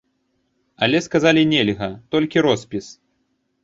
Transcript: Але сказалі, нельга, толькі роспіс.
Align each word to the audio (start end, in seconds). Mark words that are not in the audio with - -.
Але 0.85 1.03
сказалі, 1.07 1.45
нельга, 1.53 1.93
толькі 2.17 2.47
роспіс. 2.51 2.85